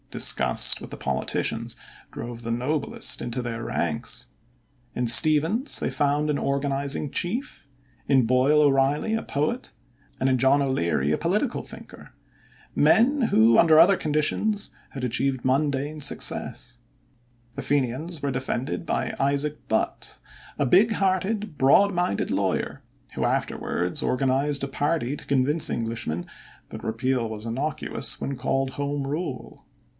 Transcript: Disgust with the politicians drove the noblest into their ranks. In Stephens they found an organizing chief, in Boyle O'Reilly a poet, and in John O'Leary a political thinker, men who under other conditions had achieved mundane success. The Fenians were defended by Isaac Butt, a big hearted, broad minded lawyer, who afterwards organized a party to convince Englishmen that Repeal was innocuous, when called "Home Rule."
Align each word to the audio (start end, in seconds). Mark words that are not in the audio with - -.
Disgust 0.09 0.81
with 0.81 0.89
the 0.89 0.97
politicians 0.97 1.75
drove 2.11 2.41
the 2.43 2.51
noblest 2.51 3.21
into 3.21 3.41
their 3.41 3.63
ranks. 3.63 4.27
In 4.93 5.07
Stephens 5.07 5.79
they 5.79 5.89
found 5.91 6.29
an 6.29 6.39
organizing 6.39 7.11
chief, 7.11 7.69
in 8.07 8.25
Boyle 8.25 8.61
O'Reilly 8.63 9.13
a 9.13 9.21
poet, 9.23 9.71
and 10.19 10.27
in 10.27 10.37
John 10.39 10.61
O'Leary 10.61 11.11
a 11.13 11.17
political 11.19 11.61
thinker, 11.61 12.09
men 12.75 13.21
who 13.29 13.57
under 13.59 13.79
other 13.79 13.95
conditions 13.95 14.71
had 14.89 15.03
achieved 15.05 15.45
mundane 15.45 15.99
success. 16.01 16.79
The 17.55 17.61
Fenians 17.61 18.21
were 18.21 18.31
defended 18.31 18.85
by 18.87 19.15
Isaac 19.19 19.65
Butt, 19.69 20.19
a 20.59 20.65
big 20.65 20.93
hearted, 20.93 21.57
broad 21.57 21.93
minded 21.93 22.31
lawyer, 22.31 22.81
who 23.13 23.23
afterwards 23.23 24.03
organized 24.03 24.63
a 24.63 24.67
party 24.67 25.15
to 25.15 25.25
convince 25.25 25.69
Englishmen 25.69 26.25
that 26.69 26.83
Repeal 26.83 27.29
was 27.29 27.45
innocuous, 27.45 28.19
when 28.19 28.35
called 28.35 28.71
"Home 28.71 29.03
Rule." 29.03 29.65